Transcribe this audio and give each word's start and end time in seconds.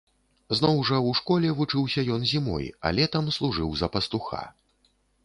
Зноў 0.59 0.79
жа 0.89 0.95
ў 0.99 1.11
школе 1.19 1.51
вучыўся 1.59 2.03
ён 2.15 2.25
зімой, 2.31 2.65
а 2.85 2.93
летам 3.01 3.29
служыў 3.37 3.69
за 3.83 3.91
пастуха. 3.97 4.41